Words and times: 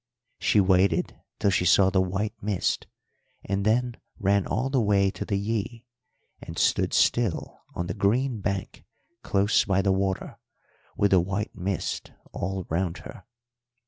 "She 0.39 0.59
waited 0.59 1.21
till 1.37 1.51
she 1.51 1.63
saw 1.63 1.91
the 1.91 2.01
white 2.01 2.33
mist, 2.41 2.87
and 3.45 3.63
then 3.63 3.97
ran 4.17 4.47
all 4.47 4.71
the 4.71 4.81
way 4.81 5.11
to 5.11 5.23
the 5.25 5.35
Yí, 5.37 5.83
and 6.41 6.57
stood 6.57 6.91
still 6.91 7.61
on 7.75 7.85
the 7.85 7.93
green 7.93 8.39
bank 8.41 8.83
close 9.21 9.63
by 9.63 9.83
the 9.83 9.91
water 9.91 10.39
with 10.97 11.11
the 11.11 11.19
white 11.19 11.55
mist 11.55 12.13
all 12.31 12.65
round 12.67 12.97
her. 13.05 13.25